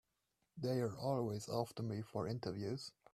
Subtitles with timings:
[0.57, 2.91] They're always after me for interviews.